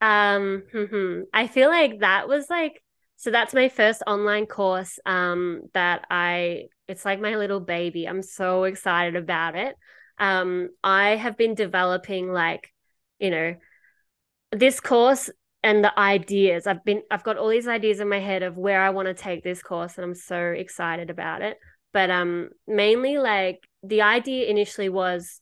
[0.00, 1.22] um mhm.
[1.32, 2.82] i feel like that was like
[3.16, 8.06] so that's my first online course um that i it's like my little baby.
[8.06, 9.76] I'm so excited about it.
[10.18, 12.68] Um i have been developing like
[13.18, 13.54] you know
[14.52, 15.30] this course
[15.62, 16.66] and the ideas.
[16.66, 19.14] I've been i've got all these ideas in my head of where i want to
[19.14, 21.56] take this course and i'm so excited about it.
[21.92, 25.40] But um mainly like the idea initially was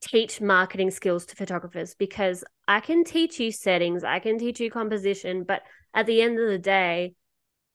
[0.00, 4.70] teach marketing skills to photographers because i can teach you settings i can teach you
[4.70, 5.62] composition but
[5.94, 7.14] at the end of the day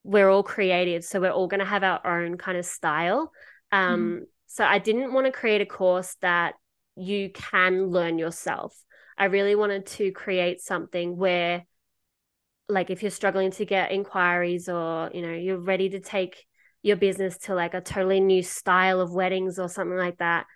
[0.03, 3.31] we're all creative so we're all going to have our own kind of style
[3.71, 6.55] um so i didn't want to create a course that
[6.95, 8.75] you can learn yourself
[9.21, 11.63] I really wanted to create something where,
[12.67, 16.43] like, if you're struggling to get inquiries or, you know, you're ready to take
[16.81, 20.47] your business to like a totally new style of weddings or something like that.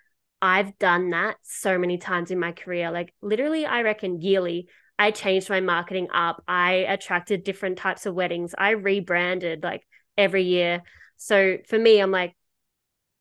[0.46, 2.92] I've done that so many times in my career.
[2.92, 6.42] Like, literally, I reckon yearly, I changed my marketing up.
[6.46, 8.54] I attracted different types of weddings.
[8.56, 9.84] I rebranded like
[10.16, 10.82] every year.
[11.16, 12.34] So for me, I'm like,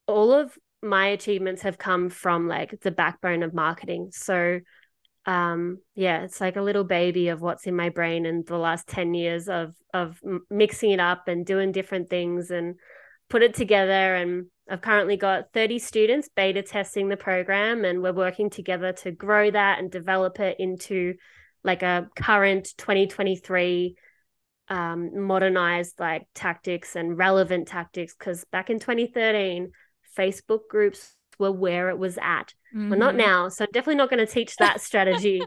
[0.08, 4.10] all of my achievements have come from like the backbone of marketing.
[4.12, 4.60] So
[5.28, 8.88] um yeah it's like a little baby of what's in my brain in the last
[8.88, 12.76] 10 years of of mixing it up and doing different things and
[13.28, 18.14] put it together and I've currently got 30 students beta testing the program and we're
[18.14, 21.16] working together to grow that and develop it into
[21.64, 23.96] like a current 2023
[24.68, 28.16] um modernized like tactics and relevant tactics.
[28.18, 29.72] Because back in 2013
[30.18, 32.54] Facebook groups were where it was at.
[32.74, 32.90] Mm-hmm.
[32.90, 35.42] well not now so definitely not going to teach that strategy.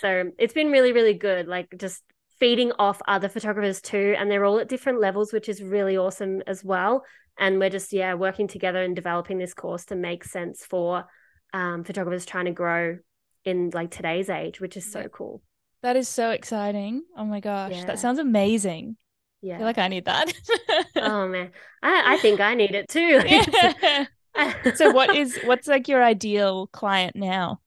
[0.00, 2.02] So it's been really really good like just
[2.40, 6.42] feeding off other photographers too and they're all at different levels which is really awesome
[6.48, 7.04] as well
[7.38, 11.04] and we're just yeah working together and developing this course to make sense for
[11.52, 12.98] um, photographers trying to grow
[13.44, 15.42] in like today's age which is so cool
[15.82, 17.02] That is so exciting.
[17.16, 17.72] Oh my gosh.
[17.72, 17.84] Yeah.
[17.84, 18.96] That sounds amazing.
[19.42, 20.32] yeah I feel like I need that.
[20.96, 21.50] oh man
[21.82, 24.06] I, I think i need it too Yeah.
[24.74, 27.60] so what is what's like your ideal client now?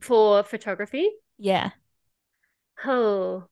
[0.00, 1.70] for photography Yeah.
[2.84, 3.44] Oh.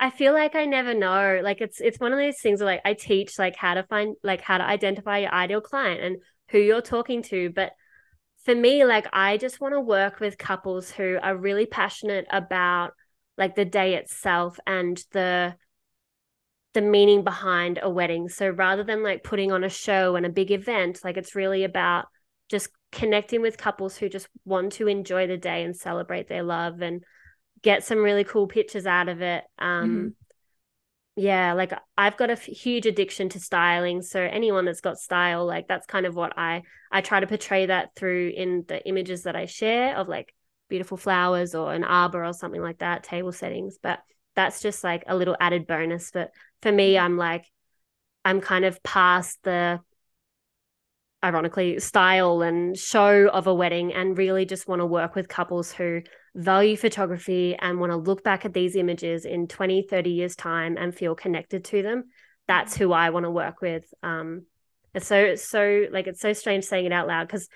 [0.00, 1.40] I feel like I never know.
[1.44, 4.16] Like it's it's one of those things where like I teach like how to find
[4.24, 6.16] like how to identify your ideal client and
[6.48, 7.50] who you're talking to.
[7.50, 7.72] But
[8.44, 12.94] for me, like I just want to work with couples who are really passionate about
[13.36, 15.54] like the day itself and the
[16.72, 18.30] the meaning behind a wedding.
[18.30, 21.64] So rather than like putting on a show and a big event, like it's really
[21.64, 22.06] about
[22.48, 26.80] just connecting with couples who just want to enjoy the day and celebrate their love
[26.80, 27.04] and
[27.62, 29.44] get some really cool pictures out of it.
[29.58, 30.14] Um,
[31.16, 34.02] yeah, like I've got a f- huge addiction to styling.
[34.02, 37.66] So anyone that's got style, like that's kind of what I I try to portray
[37.66, 40.34] that through in the images that I share of like
[40.68, 43.78] beautiful flowers or an arbor or something like that, table settings.
[43.82, 44.00] But
[44.34, 46.10] that's just like a little added bonus.
[46.10, 46.30] But
[46.62, 47.44] for me, I'm like
[48.24, 49.80] I'm kind of past the
[51.22, 55.70] ironically style and show of a wedding and really just want to work with couples
[55.70, 56.00] who
[56.34, 60.76] value photography and want to look back at these images in 20 30 years time
[60.78, 62.04] and feel connected to them
[62.46, 64.42] that's who i want to work with um
[64.94, 67.48] it's so it's so like it's so strange saying it out loud because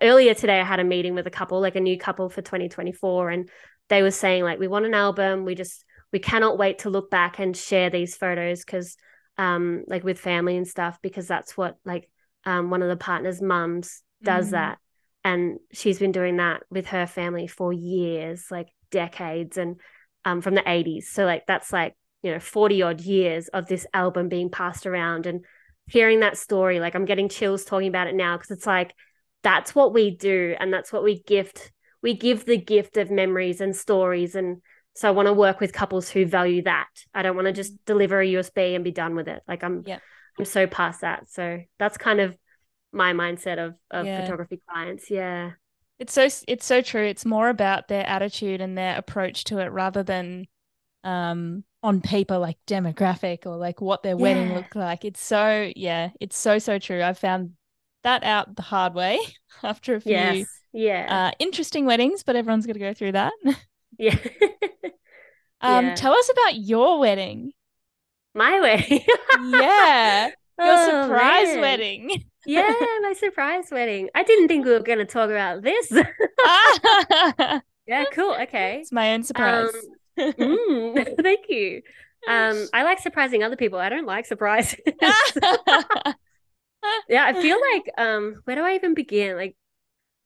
[0.00, 3.30] earlier today i had a meeting with a couple like a new couple for 2024
[3.30, 3.50] and
[3.88, 7.10] they were saying like we want an album we just we cannot wait to look
[7.10, 8.96] back and share these photos because
[9.38, 12.08] um like with family and stuff because that's what like
[12.44, 14.52] um one of the partners mums does Mhm.
[14.52, 14.78] that
[15.26, 19.80] and she's been doing that with her family for years like decades and
[20.24, 23.86] um from the 80s so like that's like you know 40 odd years of this
[23.92, 25.44] album being passed around and
[25.88, 28.94] hearing that story like i'm getting chills talking about it now because it's like
[29.42, 33.60] that's what we do and that's what we gift we give the gift of memories
[33.60, 34.62] and stories and
[34.94, 36.88] so I want to work with couples who value that.
[37.12, 39.42] I don't want to just deliver a USB and be done with it.
[39.46, 39.98] Like I'm Yeah.
[40.38, 41.28] I'm so past that.
[41.28, 42.34] So that's kind of
[42.96, 44.22] my mindset of of Yeah.
[44.22, 45.10] photography clients.
[45.10, 45.52] Yeah.
[45.98, 47.04] It's so it's so true.
[47.04, 50.46] It's more about their attitude and their approach to it rather than
[51.04, 54.54] um on paper like demographic or like what their wedding Yeah.
[54.56, 55.04] looked like.
[55.04, 57.02] It's so yeah, it's so so true.
[57.02, 57.52] I found
[58.02, 59.18] that out the hard way
[59.62, 60.46] after a few Yes.
[60.72, 61.06] Yeah.
[61.08, 63.32] uh interesting weddings, but everyone's got to go through that.
[63.98, 64.16] yeah.
[65.62, 65.94] Um Yeah.
[65.94, 67.52] tell us about your wedding.
[68.34, 69.00] my wedding.
[69.50, 71.60] Yeah, your Oh, surprise man.
[71.60, 72.24] wedding.
[72.46, 74.08] Yeah, my surprise wedding.
[74.14, 75.90] I didn't think we were going to talk about this.
[77.86, 78.34] yeah, cool.
[78.42, 78.80] Okay.
[78.80, 79.70] it's my own surprise.
[80.18, 81.82] Mm, thank you.
[82.28, 83.78] Um, I like surprising other people.
[83.78, 84.80] I don't like surprises.
[87.08, 89.36] yeah, I feel like um, where do I even begin?
[89.36, 89.56] Like,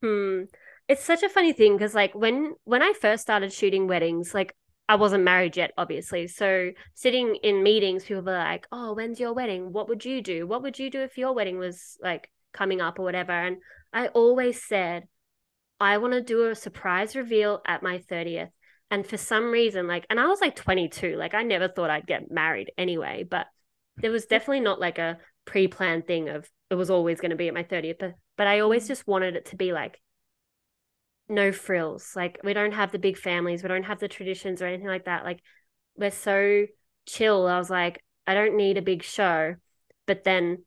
[0.02, 0.42] hmm,
[0.88, 4.54] it's such a funny thing because like when when I first started shooting weddings, like
[4.90, 6.26] I wasn't married yet, obviously.
[6.26, 9.72] So sitting in meetings, people were like, "Oh, when's your wedding?
[9.72, 10.48] What would you do?
[10.48, 13.58] What would you do if your wedding was like coming up or whatever?" And
[13.92, 15.06] I always said,
[15.78, 18.50] I want to do a surprise reveal at my 30th.
[18.90, 22.08] And for some reason, like, and I was like 22, like, I never thought I'd
[22.08, 23.46] get married anyway, but
[23.96, 27.36] there was definitely not like a pre planned thing of it was always going to
[27.36, 27.98] be at my 30th.
[28.00, 28.88] But, but I always Mm.
[28.88, 30.00] just wanted it to be like
[31.30, 32.12] no frills.
[32.14, 35.04] Like, we don't have the big families, we don't have the traditions or anything like
[35.04, 35.24] that.
[35.24, 35.40] Like,
[35.96, 36.66] we're so
[37.06, 37.46] chill.
[37.46, 39.54] I was like, I don't need a big show.
[40.06, 40.64] But then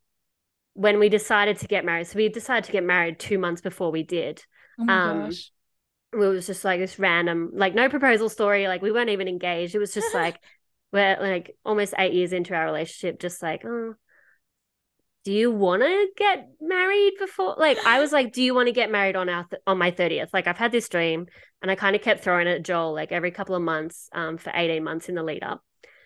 [0.73, 3.91] when we decided to get married, so we decided to get married two months before
[3.91, 4.43] we did
[4.79, 5.51] oh my um, gosh.
[6.11, 9.75] it was just like this random like no proposal story like we weren't even engaged
[9.75, 10.37] it was just like
[10.91, 13.93] we're like almost eight years into our relationship just like oh
[15.25, 18.73] do you want to get married before like i was like do you want to
[18.73, 21.25] get married on our th- on my 30th like i've had this dream
[21.61, 24.37] and i kind of kept throwing it at joel like every couple of months um
[24.37, 25.61] for 18 months in the lead up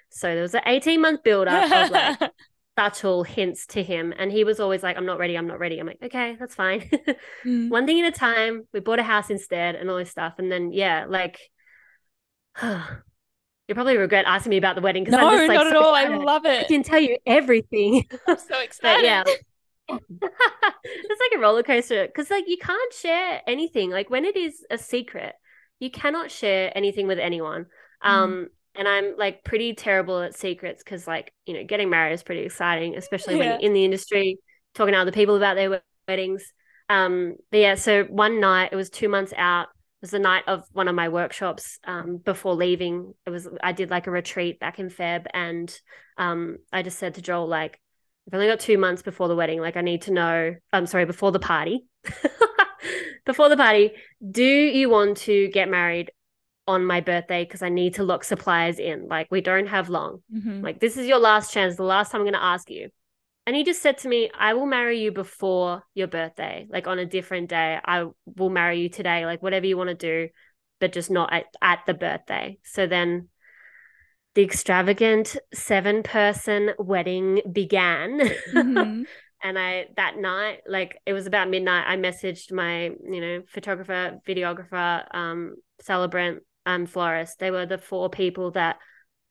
[0.10, 2.32] so there was an 18 month build up of like
[2.78, 5.80] subtle hints to him and he was always like i'm not ready i'm not ready
[5.80, 6.88] i'm like okay that's fine
[7.46, 7.70] Mm.
[7.70, 8.68] one thing at a time.
[8.74, 10.34] We bought a house instead and all this stuff.
[10.38, 11.40] And then, yeah, like,
[13.68, 15.74] you probably regret asking me about the wedding because no, I'm just like, not at
[15.74, 15.94] so all.
[15.94, 16.66] I love it.
[16.66, 18.06] I can tell you everything.
[18.28, 19.04] I'm so excited.
[19.04, 19.24] yeah,
[19.90, 20.02] it's
[21.22, 23.90] like a roller coaster because, like, you can't share anything.
[23.90, 25.34] Like, when it is a secret,
[25.80, 27.66] you cannot share anything with anyone.
[28.04, 28.10] Mm.
[28.10, 32.24] Um, and I'm like pretty terrible at secrets because, like, you know, getting married is
[32.24, 33.54] pretty exciting, especially when Yeah.
[33.54, 34.38] you're in the industry,
[34.76, 36.54] talking to other people about their weddings.
[36.90, 39.68] Um, but yeah, so one night, it was two months out.
[39.98, 43.16] It was the night of one of my workshops um, before leaving.
[43.26, 45.76] It was I did like a retreat back in Feb, and
[46.20, 47.80] um, I just said to Joel like,
[48.28, 49.60] I've only got two months before the wedding.
[49.60, 50.56] Like, I need to know.
[50.72, 51.86] I'm sorry, before the party.
[53.26, 53.94] before the party,
[54.30, 56.12] do you want to get married
[56.68, 57.44] on my birthday?
[57.44, 59.08] Because I need to lock suppliers in.
[59.08, 60.22] Like, we don't have long.
[60.32, 60.62] Mhm.
[60.62, 62.90] Like, this is your last chance, the last time I'm going to ask you.
[63.48, 67.00] And he just said to me, I will marry you before your birthday, like on
[67.00, 67.80] a different day.
[67.84, 70.28] I will marry you today, like whatever you want to do,
[70.82, 72.60] but just not at, at the birthday.
[72.66, 73.30] So then
[74.36, 78.20] the extravagant seven person wedding began.
[78.54, 79.06] Mhm.
[79.42, 84.20] and I, that night, like it was about midnight, I messaged my, you know, photographer,
[84.28, 87.40] videographer, um, celebrant, and florist.
[87.40, 88.76] They were the four people that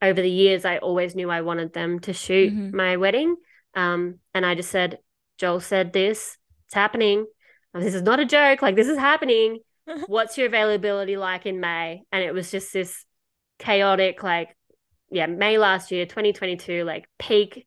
[0.01, 2.73] over the years I always knew I wanted them to shoot Mhm.
[2.73, 3.37] my wedding.
[3.77, 4.99] Um, and I just said,
[5.39, 6.37] Joel said this,
[6.67, 7.27] it's happening.
[7.75, 9.61] This is not a joke, like this is happening.
[10.07, 12.03] What's your availability like in May?
[12.11, 13.05] And it was just this
[13.59, 14.57] chaotic, like,
[15.11, 17.67] yeah, May last year, 2022, like peak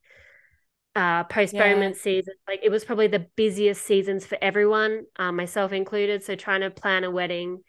[0.96, 2.34] uh postponement season.
[2.48, 6.24] Like it was probably the busiest seasons for everyone, um, myself included.
[6.24, 7.60] So trying to plan a wedding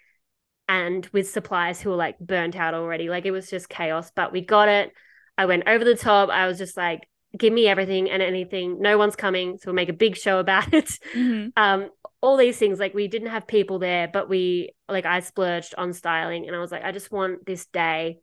[0.71, 3.09] and with suppliers who were like burnt out already.
[3.09, 4.93] Like it was just chaos, but we got it.
[5.37, 6.31] I went over the top.
[6.31, 8.81] I was just like, give me everything and anything.
[8.81, 9.59] No one's coming.
[9.59, 10.91] So we'll make a big show about it.
[11.15, 11.53] Mhm.
[11.57, 11.91] Um,
[12.23, 15.93] all these things, like we didn't have people there, but we like I splurged on
[15.93, 18.19] styling and I was like, I just want this day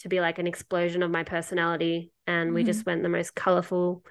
[0.00, 2.12] to be like an explosion of my personality.
[2.26, 2.66] And we Mhm.
[2.66, 4.02] just went the most colorful,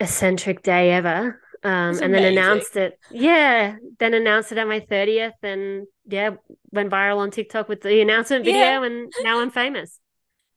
[0.00, 1.40] eccentric day ever.
[1.64, 2.98] Um, and then announced it.
[3.10, 3.76] Yeah.
[3.98, 6.30] Then announced it at my 30th and yeah,
[6.70, 8.84] went viral on TikTok with the announcement video Yeah.
[8.84, 9.98] and now I'm famous.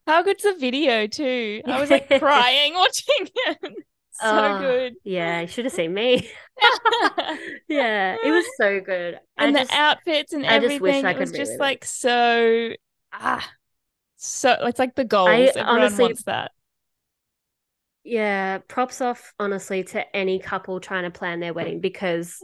[0.06, 1.62] How good's the video too?
[1.66, 3.58] I was like crying watching it.
[4.14, 4.94] So Oh, good.
[5.04, 6.30] Yeah, you should have seen me.
[7.68, 9.18] yeah, it was so good.
[9.38, 11.06] I and the just- outfits and I just wish everything.
[11.06, 11.60] I it was just relive it.
[11.60, 12.70] like so
[13.14, 13.50] ah
[14.18, 15.28] so it's like the goals.
[15.30, 16.52] I Everyone honestly- wants that.
[18.04, 22.38] Yeah, props off honestly to any couple trying to plan their wedding because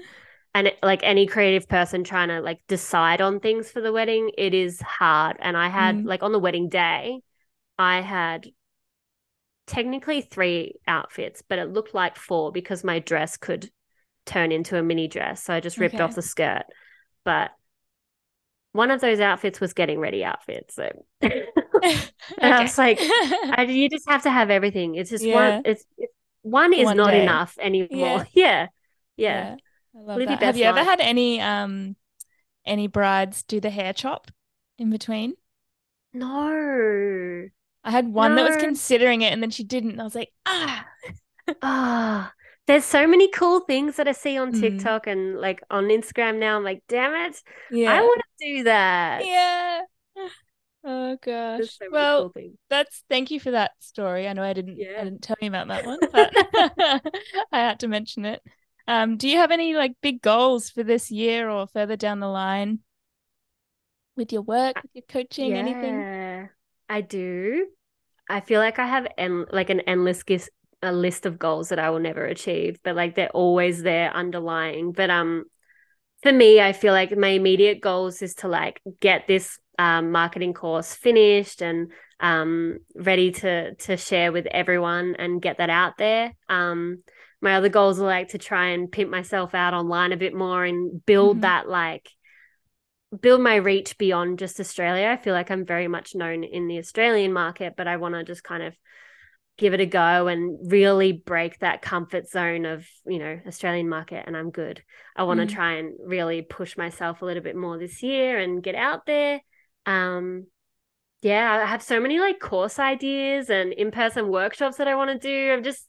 [0.54, 4.30] and it, like any creative person trying to like decide on things for the wedding,
[4.38, 5.36] it is hard.
[5.40, 6.06] And I had Mm.
[6.06, 7.20] like on the wedding day,
[7.78, 8.48] I had
[9.66, 13.70] technically three outfits, but it looked like four because my dress could
[14.26, 15.44] turn into a mini dress.
[15.44, 16.02] So I just ripped Okay.
[16.02, 16.64] off the skirt.
[17.24, 17.52] But
[18.72, 20.74] one of those outfits was getting ready outfits.
[20.74, 20.90] So
[22.40, 23.06] And I was like,
[23.50, 24.94] I, you just have to have everything.
[24.94, 25.30] It's just Yeah.
[25.30, 25.62] one.
[25.64, 25.84] It's,
[26.42, 27.14] one is One not day.
[27.14, 28.26] enough anymore.
[28.34, 28.68] Yeah,
[29.16, 29.48] yeah.
[29.94, 30.42] I love Live that.
[30.42, 31.96] Have you ever had any um
[32.66, 34.30] any brides do the hair chop
[34.78, 35.36] in between?
[36.12, 37.48] No.
[37.88, 39.92] I had one that was considering it and then she didn't.
[39.92, 40.84] And I was like, ah,
[41.62, 42.32] Ah,
[42.66, 44.60] there's so many cool things that I see on Mm.
[44.60, 46.58] TikTok and like on Instagram now.
[46.58, 47.90] I'm like, damn it, yeah.
[47.94, 49.24] I want to do that.
[49.24, 49.80] Yeah.
[50.84, 51.78] Oh gosh.
[51.78, 54.28] So Well, cool that's thank you for that story.
[54.28, 55.00] I know I didn't yeah.
[55.00, 56.30] I didn't tell you about that one, but
[57.50, 58.42] I had to mention it.
[58.86, 62.28] Um, do you have any like big goals for this year or further down the
[62.28, 62.80] line
[64.14, 66.48] with your work, with your coaching, anything?
[66.88, 67.68] I do.
[68.28, 70.50] I feel like I have en like an endless gis
[70.82, 74.92] a list of goals that I will never achieve, but like they're always there underlying.
[74.92, 75.44] But um,
[76.22, 80.54] for me, I feel like my immediate goals is to like get this um marketing
[80.54, 86.34] course finished and um ready to to share with everyone and get that out there.
[86.48, 87.02] Um,
[87.40, 90.64] my other goals are like to try and pimp myself out online a bit more
[90.64, 91.42] and build Mhm.
[91.42, 92.08] that like
[93.20, 95.08] build my reach beyond just Australia.
[95.08, 98.24] I feel like I'm very much known in the Australian market, but I want to
[98.24, 98.74] just kind of
[99.56, 104.24] give it a go and really break that comfort zone of, you know, Australian market
[104.26, 104.82] and I'm good.
[105.16, 105.54] I want to Mm.
[105.54, 109.40] try and really push myself a little bit more this year and get out there.
[109.86, 110.46] Um
[111.22, 115.18] yeah, I have so many like course ideas and in-person workshops that I want to
[115.18, 115.52] do.
[115.52, 115.86] I'm just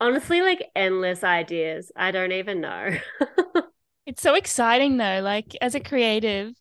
[0.00, 1.92] honestly like endless ideas.
[1.96, 2.90] I don't even know.
[4.06, 5.20] It's so exciting though.
[5.22, 6.54] Like as a creative,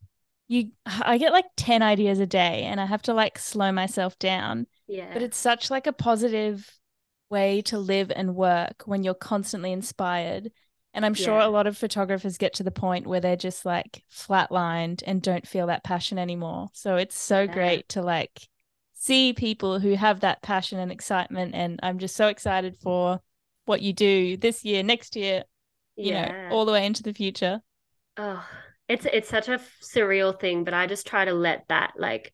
[0.48, 4.18] you I get like 10 ideas a day and I have to like slow myself
[4.20, 4.68] down.
[4.88, 5.14] yeah.
[5.14, 6.70] But it's such like a positive
[7.30, 10.52] way to live and work when you're constantly inspired.
[10.94, 11.48] And I'm sure Yeah.
[11.48, 15.48] a lot of photographers get to the point where they're just like flatlined and don't
[15.48, 16.70] feel that passion anymore.
[16.74, 17.54] So it's so Yeah.
[17.54, 18.48] great to like
[18.94, 21.54] see people who have that passion and excitement.
[21.56, 23.20] And I'm just so excited for
[23.66, 25.44] what you do this year, next year,
[25.98, 26.50] you yeah.
[26.50, 27.62] know, all the way into the future.
[28.18, 28.46] Oh,
[28.88, 32.34] it's it's such a surreal thing, but I just try to let that like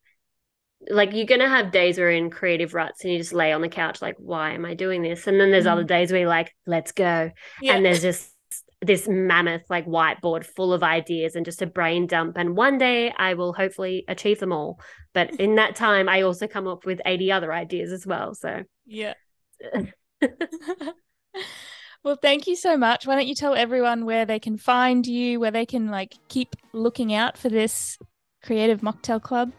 [0.89, 3.62] like you're gonna have days where you're in creative ruts and you just lay on
[3.62, 5.28] the couch like, why am I doing this?
[5.28, 5.72] And then there's Mhm.
[5.72, 7.32] other days where you're like, let's go.
[7.62, 7.76] Yeah.
[7.76, 8.34] And there's just
[8.82, 12.36] this mammoth like whiteboard full of ideas and just a brain dump.
[12.38, 14.80] And one day I will hopefully achieve them all.
[15.14, 18.34] But in that time, I also come up with 80 other ideas as well.
[18.34, 19.14] So yeah.
[22.04, 23.06] well, thank you so much.
[23.06, 26.56] Why don't you tell everyone where they can find you, where they can like keep
[26.74, 27.97] looking out for this
[28.43, 29.52] creative mocktail club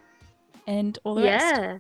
[0.67, 1.55] and all the rest?
[1.57, 1.79] yeah.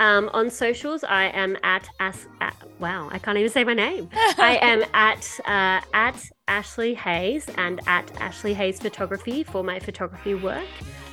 [0.00, 4.08] Um, on socials, I am at as at, wow, I can't even say my name.
[4.14, 10.34] I am at uh, at Ashleigh Haase and at Ashleigh Haase Photography for my photography
[10.34, 10.66] work.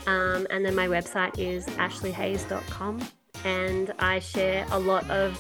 [0.08, 3.08] Um, and then my website is ashleighhaase.com.
[3.46, 5.40] And I share a lot of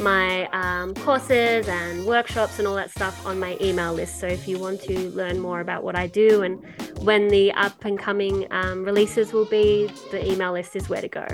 [0.00, 4.18] my um, courses and workshops and all that stuff on my email list.
[4.18, 6.60] So if you want to learn more about what I do and
[6.98, 11.08] when the up and coming um, releases will be, the email list is where to
[11.08, 11.26] go.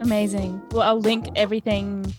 [0.00, 0.60] Amazing.
[0.72, 2.12] Well, I'll link everything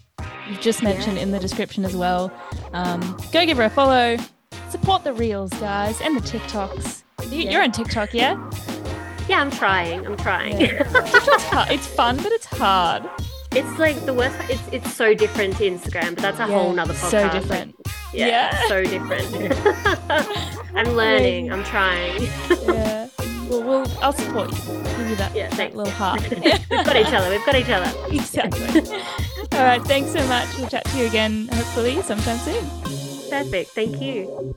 [0.50, 2.32] you've just mentioned in the description as well.
[2.72, 3.02] Um,
[3.34, 4.18] go give her a follow.
[4.70, 7.04] Support the reels, guys, and the TikToks.
[7.30, 7.52] Yeah.
[7.52, 8.36] You're on TikTok, yeah?
[9.28, 10.06] Yeah, I'm trying.
[10.06, 10.62] I'm trying.
[10.62, 10.84] Yeah.
[11.70, 13.04] It's fun, but it's hard.
[13.56, 14.36] It's like the worst.
[14.50, 17.10] It's it's so different to Instagram, but that's a Yeah, whole nother podcast.
[17.12, 17.76] so like, different.
[18.14, 18.68] yeah, Yeah.
[18.68, 19.28] so different.
[20.76, 21.52] I'm learning.
[21.52, 22.24] I'm trying.
[22.68, 23.08] yeah.
[23.50, 24.58] Well, we'll I'll support you.
[24.98, 26.22] Give you that, Yeah, that little heart.
[26.32, 27.30] We've got each other.
[27.30, 27.92] We've got each other.
[28.10, 28.82] exactly.
[29.54, 29.82] All right.
[29.84, 30.48] Thanks so much.
[30.58, 32.66] We'll chat to you again, hopefully, sometime soon.
[33.30, 33.72] Perfect.
[33.72, 34.56] Thank you.